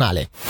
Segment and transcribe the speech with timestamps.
[0.00, 0.49] cantonale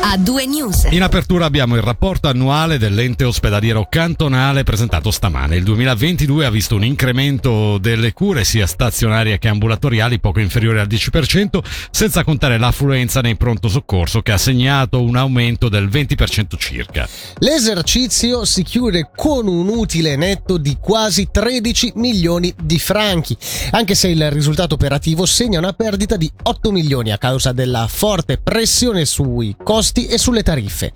[0.00, 0.86] a due news.
[0.90, 5.56] In apertura abbiamo il rapporto annuale dell'ente ospedaliero cantonale presentato stamane.
[5.56, 10.86] Il 2022 ha visto un incremento delle cure sia stazionarie che ambulatoriali poco inferiore al
[10.86, 11.58] 10%,
[11.90, 17.08] senza contare l'affluenza nei pronto soccorso che ha segnato un aumento del 20% circa.
[17.38, 23.36] L'esercizio si chiude con un utile netto di quasi 13 milioni di franchi,
[23.72, 28.38] anche se il risultato operativo segna una perdita di 8 milioni a causa della forte
[28.38, 30.92] pressione sui costi costi e sulle tariffe.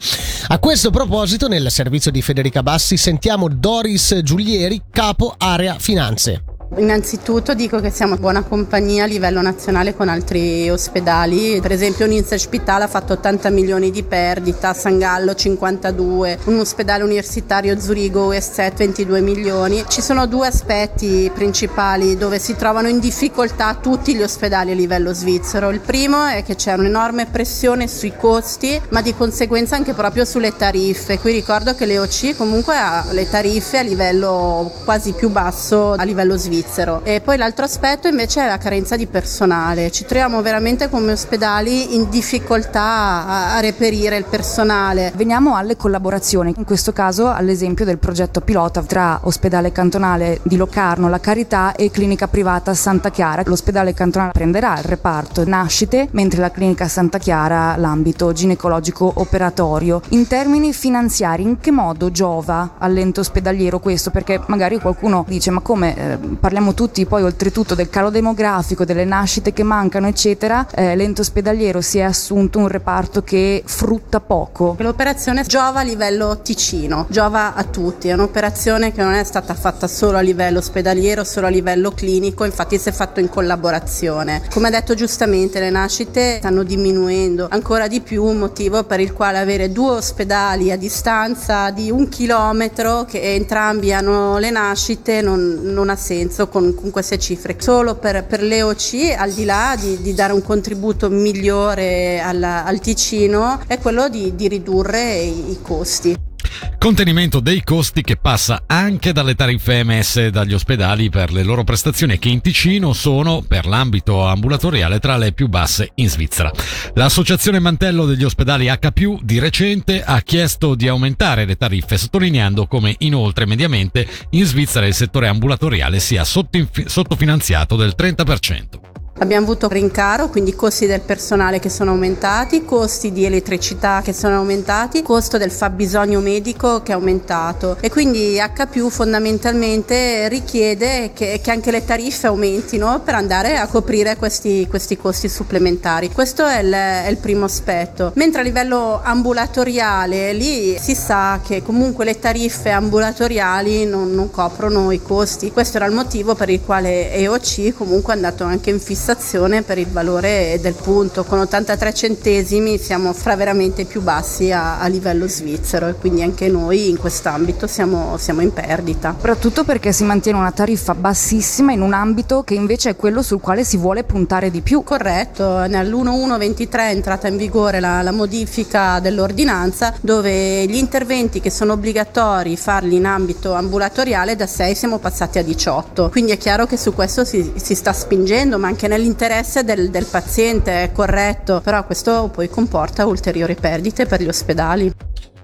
[0.49, 6.52] A questo proposito, nel servizio di Federica Bassi sentiamo Doris Giulieri, capo area finanze.
[6.75, 12.39] Innanzitutto dico che siamo buona compagnia a livello nazionale con altri ospedali, per esempio l'Inse
[12.39, 18.75] Spitale ha fatto 80 milioni di perdita, San Gallo 52, un ospedale universitario Zurigo USET
[18.75, 19.85] 22 milioni.
[19.87, 25.13] Ci sono due aspetti principali dove si trovano in difficoltà tutti gli ospedali a livello
[25.13, 25.69] svizzero.
[25.69, 30.57] Il primo è che c'è un'enorme pressione sui costi, ma di conseguenza anche proprio sulle
[30.57, 31.19] tariffe.
[31.19, 36.39] Qui ricordo che l'EOC comunque ha le tariffe a livello quasi più basso a livello
[36.39, 37.01] svizzero svizzero.
[37.05, 39.91] E poi l'altro aspetto invece è la carenza di personale.
[39.91, 45.13] Ci troviamo veramente come ospedali in difficoltà a, a reperire il personale.
[45.15, 51.09] Veniamo alle collaborazioni, in questo caso all'esempio del progetto pilota tra ospedale cantonale di Locarno,
[51.09, 53.43] La Carità e clinica privata Santa Chiara.
[53.45, 60.01] L'ospedale cantonale prenderà il reparto nascite, mentre la clinica Santa Chiara l'ambito ginecologico operatorio.
[60.11, 64.11] In termini finanziari, in che modo giova all'ente ospedaliero questo?
[64.11, 66.19] Perché magari qualcuno dice ma come eh,
[66.53, 71.81] parliamo tutti poi oltretutto del calo demografico, delle nascite che mancano, eccetera, eh, l'ente ospedaliero
[71.81, 74.77] si è assunto un reparto che frutta poco.
[74.79, 79.89] L'operazione giova a livello Ticino, giova a tutti, è un'operazione che non è stata fatta
[79.89, 84.43] solo a livello ospedaliero, solo a livello clinico, infatti si è fatto in collaborazione.
[84.53, 89.15] Come ha detto giustamente, le nascite stanno diminuendo ancora di più, un motivo per il
[89.15, 95.61] quale avere due ospedali a distanza di un chilometro che entrambi hanno le nascite non,
[95.63, 97.57] non ha senso adesso con, con queste cifre.
[97.59, 102.81] Solo per, per l'EOC, al di là di, di, dare un contributo migliore al, al
[102.81, 106.32] Ticino, è quello di, di ridurre i, i costi.
[106.79, 112.19] Contenimento dei costi che passa anche dalle tariffe emesse dagli ospedali per le loro prestazioni
[112.19, 116.51] che in Ticino sono, per l'ambito ambulatoriale, tra le più basse in Svizzera.
[116.95, 122.97] L'associazione Mantello degli ospedali H+, di recente ha chiesto di aumentare le tariffe, sottolineando come
[122.99, 128.92] inoltre mediamente in Svizzera il settore ambulatoriale sia sottofinanziato del 30%.
[129.19, 134.37] Abbiamo avuto rincaro, quindi costi del personale che sono aumentati, costi di elettricità che sono
[134.37, 141.51] aumentati, costo del fabbisogno medico che è aumentato e quindi H fondamentalmente richiede che, che,
[141.51, 146.11] anche le tariffe aumentino per andare a coprire questi, questi costi supplementari.
[146.11, 148.13] Questo è il, è il, primo aspetto.
[148.17, 154.91] Mentre a livello ambulatoriale lì si sa che comunque le tariffe ambulatoriali non, non coprono
[154.91, 155.53] i costi.
[155.53, 159.79] Questo era il motivo per il quale EOC comunque è andato anche in fissazione per
[159.79, 164.87] il valore del punto, con 83 centesimi siamo fra veramente i più bassi a, a
[164.87, 169.11] livello svizzero e quindi anche noi in quest'ambito siamo, siamo in perdita.
[169.17, 173.41] Soprattutto perché si mantiene una tariffa bassissima in un ambito che invece è quello sul
[173.41, 174.85] quale si vuole puntare di più.
[174.85, 181.73] Corretto, nell'1123 è entrata in vigore la, la modifica dell'ordinanza dove gli interventi che sono
[181.73, 186.77] obbligatori farli in ambito ambulatoriale da 6 siamo passati a 18, quindi è chiaro che
[186.77, 191.85] su questo si, si sta spingendo ma anche nell'interesse del, del paziente, è corretto, però
[191.87, 194.93] questo poi comporta ulteriori perdite per gli ospedali.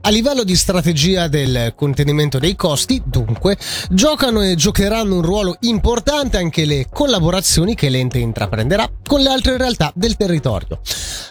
[0.01, 3.59] A livello di strategia del contenimento dei costi, dunque,
[3.91, 9.57] giocano e giocheranno un ruolo importante anche le collaborazioni che l'ente intraprenderà con le altre
[9.57, 10.81] realtà del territorio.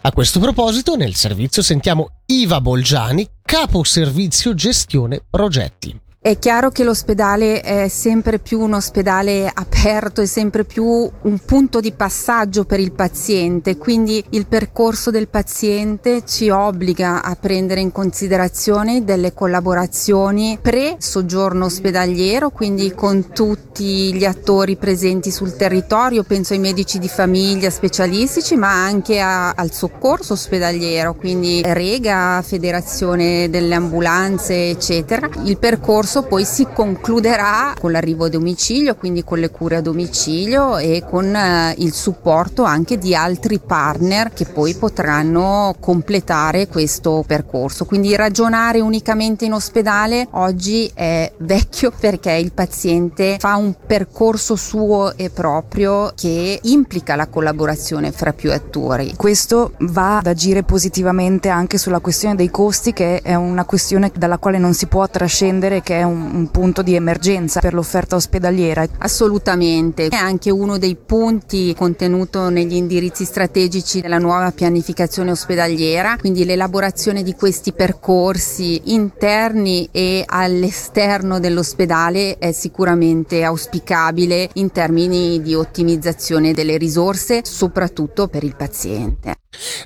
[0.01, 5.97] A questo proposito, nel servizio sentiamo Iva Bolgiani, capo servizio gestione progetti.
[6.27, 11.79] È chiaro che l'ospedale è sempre più un ospedale aperto, è sempre più un punto
[11.79, 17.93] di passaggio per il paziente, quindi il percorso del paziente ci obbliga a prendere in
[17.93, 26.59] considerazione delle collaborazioni pre-soggiorno ospedaliero, quindi con tutti gli attori presenti sul territorio, penso ai
[26.59, 34.71] medici di famiglia specialistici, ma anche a, al soccorso ospedaliero, quindi Rega, Federazione delle Ambulanze,
[34.71, 35.29] eccetera.
[35.45, 39.81] Il percorso percorso poi si concluderà con l'arrivo a domicilio, quindi con le cure a
[39.81, 47.23] domicilio e con eh, il supporto anche di altri partner che poi potranno completare questo
[47.25, 47.85] percorso.
[47.85, 55.15] Quindi ragionare unicamente in ospedale oggi è vecchio perché il paziente fa un percorso suo
[55.15, 59.13] e proprio che implica la collaborazione fra più attori.
[59.15, 64.37] Questo va ad agire positivamente anche sulla questione dei costi che è una questione dalla
[64.37, 68.85] quale non si può trascendere che è un, un punto di emergenza per l'offerta ospedaliera.
[68.99, 76.45] Assolutamente, è anche uno dei punti contenuto negli indirizzi strategici della nuova pianificazione ospedaliera, quindi
[76.45, 86.53] l'elaborazione di questi percorsi interni e all'esterno dell'ospedale è sicuramente auspicabile in termini di ottimizzazione
[86.53, 89.35] delle risorse, soprattutto per il paziente.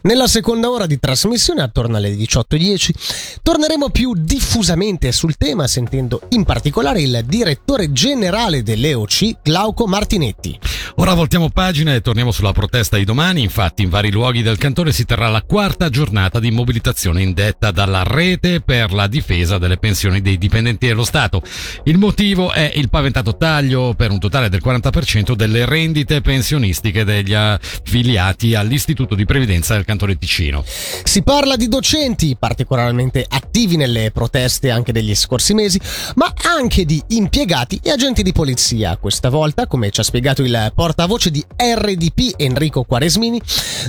[0.04, 6.44] Nella seconda ora di trasmissione, attorno alle 18.10, torneremo più diffusamente sul tema sentendo in
[6.44, 10.59] particolare il direttore generale dell'EOC, Glauco Martinetti.
[10.95, 13.42] Ora voltiamo pagina e torniamo sulla protesta di domani.
[13.42, 18.03] Infatti, in vari luoghi del cantone si terrà la quarta giornata di mobilitazione indetta dalla
[18.03, 21.42] Rete per la difesa delle pensioni dei dipendenti dello Stato.
[21.83, 27.33] Il motivo è il paventato taglio per un totale del 40% delle rendite pensionistiche degli
[27.33, 30.63] affiliati all'Istituto di Previdenza del Cantone Ticino.
[30.65, 35.80] Si parla di docenti particolarmente attivi nelle proteste anche degli scorsi mesi,
[36.16, 38.98] ma anche di impiegati e agenti di polizia.
[38.98, 43.42] Questa volta, come ci ha spiegato il portavoce di RDP Enrico Quaresmini,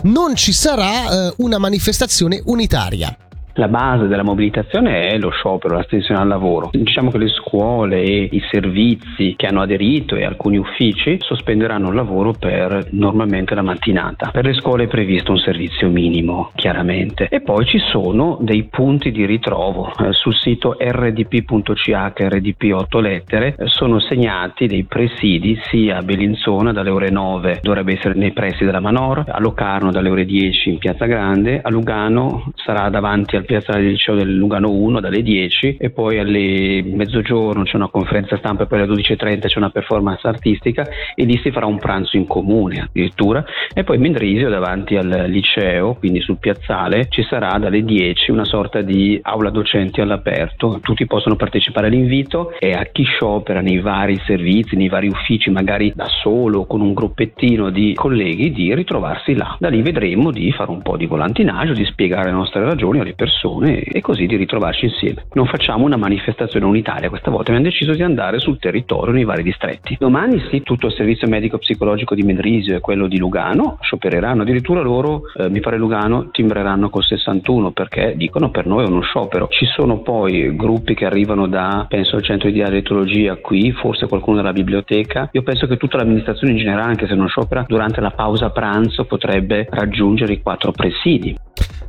[0.04, 3.16] non ci sarà eh, una manifestazione unitaria.
[3.54, 6.70] La base della mobilitazione è lo sciopero, l'astensione al lavoro.
[6.72, 11.94] Diciamo che le scuole e i servizi che hanno aderito e alcuni uffici sospenderanno il
[11.94, 14.30] lavoro per normalmente la mattinata.
[14.30, 17.28] Per le scuole è previsto un servizio minimo, chiaramente.
[17.28, 19.92] E poi ci sono dei punti di ritrovo.
[19.98, 26.72] Eh, sul sito rdp.ch, rdp 8 lettere, eh, sono segnati dei presidi sia a Bellinzona
[26.72, 30.78] dalle ore 9, dovrebbe essere nei pressi della Manor, a Locarno dalle ore 10 in
[30.78, 35.22] Piazza Grande, a Lugano sarà davanti al al piazzale del liceo del Lugano 1 dalle
[35.22, 39.70] 10 e poi alle mezzogiorno c'è una conferenza stampa e poi alle 12.30 c'è una
[39.70, 43.44] performance artistica e lì si farà un pranzo in comune addirittura
[43.74, 48.80] e poi Mendrisio davanti al liceo, quindi sul piazzale, ci sarà dalle 10 una sorta
[48.80, 54.76] di aula docenti all'aperto, tutti possono partecipare all'invito e a chi sciopera nei vari servizi,
[54.76, 59.56] nei vari uffici, magari da solo con un gruppettino di colleghi, di ritrovarsi là.
[59.58, 63.14] Da lì vedremo di fare un po' di volantinaggio, di spiegare le nostre ragioni alle
[63.14, 65.24] persone persone e così di ritrovarci insieme.
[65.32, 69.42] Non facciamo una manifestazione unitaria, questa volta abbiamo deciso di andare sul territorio nei vari
[69.42, 69.96] distretti.
[69.98, 74.82] Domani sì, tutto il servizio medico psicologico di Mendrisio e quello di Lugano sciopereranno, addirittura
[74.82, 79.48] loro, eh, mi pare Lugano, timbreranno col 61 perché dicono per noi è uno sciopero.
[79.48, 84.36] Ci sono poi gruppi che arrivano da, penso al centro di dialettologia qui, forse qualcuno
[84.36, 85.30] dalla biblioteca.
[85.32, 89.04] Io penso che tutta l'amministrazione in generale, anche se non sciopera, durante la pausa pranzo
[89.04, 91.36] potrebbe raggiungere i quattro presidi.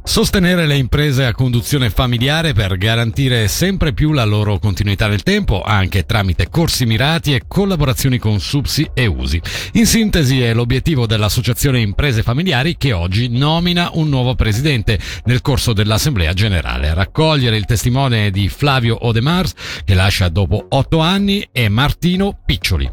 [0.05, 5.63] Sostenere le imprese a conduzione familiare per garantire sempre più la loro continuità nel tempo,
[5.63, 9.41] anche tramite corsi mirati e collaborazioni con SUPSI e USI.
[9.73, 15.71] In sintesi è l'obiettivo dell'Associazione Imprese Familiari che oggi nomina un nuovo presidente nel corso
[15.71, 16.94] dell'Assemblea Generale.
[16.94, 19.53] Raccogliere il testimone di Flavio Odemars
[19.85, 22.91] che lascia dopo otto anni e Martino Piccioli.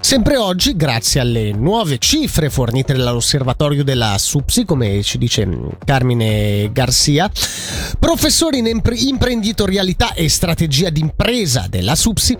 [0.00, 5.46] Sempre oggi, grazie alle nuove cifre fornite dall'osservatorio della SUPSI, come ci dice
[5.84, 7.30] Carmine Garcia,
[7.98, 12.36] professori in imprenditorialità e strategia d'impresa della SUPSI,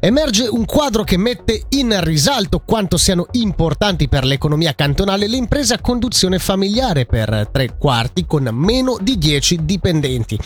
[0.00, 5.74] emerge un quadro che mette in risalto quanto siano importanti per l'economia cantonale le imprese
[5.74, 10.38] a conduzione familiare per tre quarti con meno di 10 dipendenti,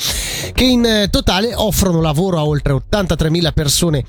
[0.52, 4.04] che in totale offrono lavoro a oltre 83.000 persone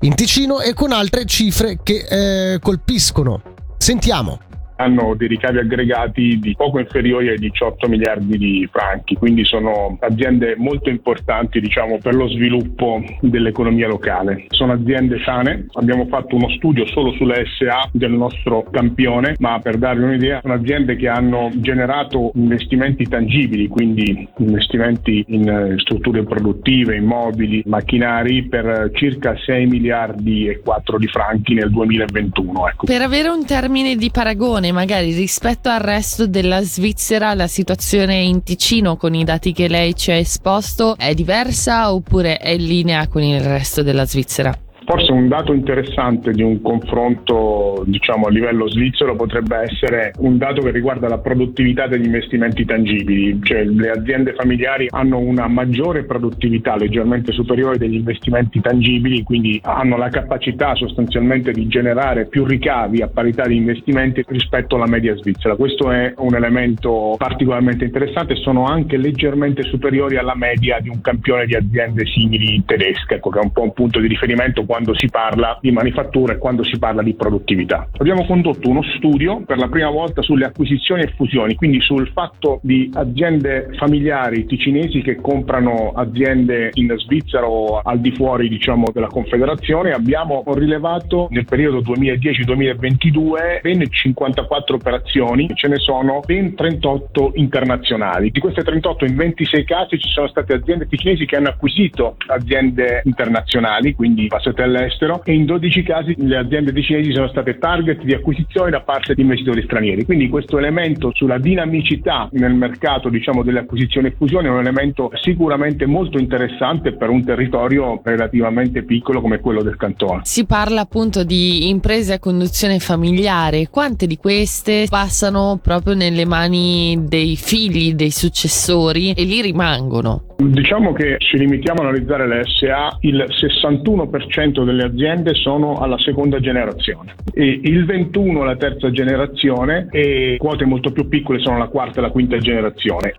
[0.00, 3.42] in Ticino e con altre cifre che eh, colpiscono.
[3.78, 4.40] Sentiamo
[4.78, 10.54] hanno dei ricavi aggregati di poco inferiori ai 18 miliardi di franchi, quindi sono aziende
[10.56, 14.46] molto importanti diciamo, per lo sviluppo dell'economia locale.
[14.48, 19.78] Sono aziende sane, abbiamo fatto uno studio solo sulle SA del nostro campione, ma per
[19.78, 26.96] darvi un'idea sono aziende che hanno generato investimenti tangibili, quindi investimenti in eh, strutture produttive,
[26.96, 32.68] immobili, macchinari per circa 6 miliardi e 4 di franchi nel 2021.
[32.68, 32.86] Ecco.
[32.86, 38.16] Per avere un termine di paragone situazione, magari rispetto al resto della Svizzera, la situazione
[38.16, 42.64] in Ticino con i dati che lei ci ha esposto è diversa oppure è in
[42.64, 44.67] linea con il resto della Svizzera?
[44.88, 50.62] Forse un dato interessante di un confronto diciamo, a livello svizzero potrebbe essere un dato
[50.62, 56.74] che riguarda la produttività degli investimenti tangibili, cioè le aziende familiari hanno una maggiore produttività
[56.74, 63.08] leggermente superiore degli investimenti tangibili, quindi hanno la capacità sostanzialmente di generare più ricavi a
[63.08, 65.54] parità di investimenti rispetto alla media svizzera.
[65.54, 71.44] Questo è un elemento particolarmente interessante, sono anche leggermente superiori alla media di un campione
[71.44, 75.08] di aziende simili tedesche, ecco, che è un po' un punto di riferimento quando si
[75.08, 77.88] parla di manifattura e quando si parla di produttività.
[77.98, 82.60] Abbiamo condotto uno studio per la prima volta sulle acquisizioni e fusioni, quindi sul fatto
[82.62, 89.06] di aziende familiari ticinesi che comprano aziende in Svizzera o al di fuori diciamo, della
[89.06, 89.92] Confederazione.
[89.92, 98.30] Abbiamo rilevato nel periodo 2010-2022 ben 54 operazioni, ce ne sono ben 38 internazionali.
[98.30, 103.02] Di queste 38 in 26 casi ci sono state aziende ticinesi che hanno acquisito aziende
[103.04, 108.14] internazionali, quindi passate all'estero, e in 12 casi le aziende ticinesi sono state target di
[108.14, 110.04] acquisizione da parte di investitori stranieri.
[110.04, 115.10] Quindi questo elemento sulla dinamicità nel mercato diciamo, delle acquisizioni e fusioni è un elemento
[115.14, 120.20] sicuramente molto interessante per un territorio relativamente piccolo come quello del cantone.
[120.24, 127.04] Si parla appunto di imprese a conduzione familiare, quante di queste passano proprio nelle mani
[127.08, 130.22] dei figli, dei successori e lì rimangono?
[130.40, 136.40] Diciamo che ci limitiamo a analizzare le SA, il 61% delle aziende sono alla seconda
[136.40, 141.98] generazione e il 21% alla terza generazione e quote molto più piccole sono la quarta
[141.98, 143.14] e la quinta generazione.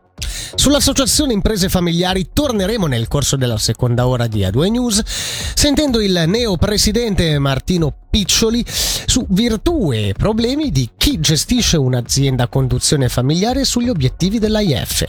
[0.55, 6.57] Sull'associazione imprese familiari torneremo nel corso della seconda ora di A2 News, sentendo il neo
[6.57, 13.89] presidente Martino Piccioli su virtù e problemi di chi gestisce un'azienda a conduzione familiare sugli
[13.89, 15.05] obiettivi dell'AIF.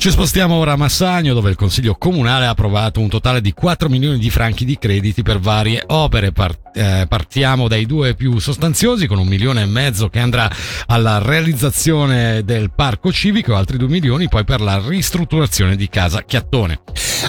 [0.00, 3.88] Ci spostiamo ora a Massagno dove il Consiglio Comunale ha approvato un totale di 4
[3.88, 6.32] milioni di franchi di crediti per varie opere.
[6.72, 10.48] Eh, partiamo dai due più sostanziosi con un milione e mezzo che andrà
[10.86, 16.22] alla realizzazione del parco civico e altri 2 milioni poi per la ristrutturazione di Casa
[16.22, 16.82] Chiattone.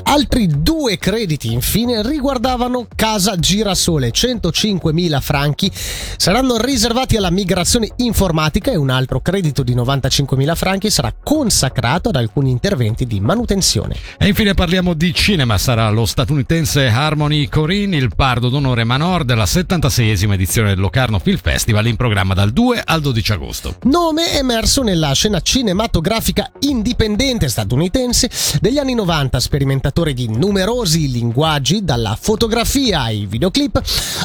[0.03, 8.75] Altri due crediti infine riguardavano Casa Girasole, 105.000 franchi saranno riservati alla migrazione informatica e
[8.75, 13.95] un altro credito di 95.000 franchi sarà consacrato ad alcuni interventi di manutenzione.
[14.17, 19.45] E infine parliamo di cinema, sarà lo statunitense Harmony Corinne il pardo d'onore Manor della
[19.45, 23.75] 76esima edizione del Locarno Film Festival in programma dal 2 al 12 agosto.
[23.83, 32.17] Nome emerso nella scena cinematografica indipendente statunitense degli anni 90, sperimentatore di numerosi linguaggi, dalla
[32.19, 33.81] fotografia ai videoclip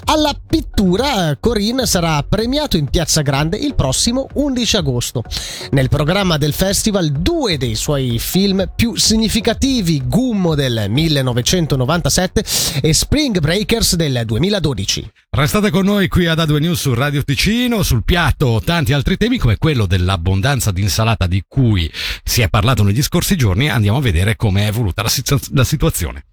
[0.07, 5.23] alla pittura, Corinne sarà premiato in Piazza Grande il prossimo 11 agosto.
[5.71, 12.45] Nel programma del festival due dei suoi film più significativi, Gummo del 1997
[12.83, 15.11] e Spring Breakers del 2012.
[15.31, 19.38] Restate con noi qui ad A2 News su Radio Ticino, sul piatto tanti altri temi
[19.38, 21.90] come quello dell'abbondanza di insalata di cui
[22.23, 25.64] si è parlato negli scorsi giorni, andiamo a vedere come è evoluta la, situ- la
[25.64, 26.25] situazione.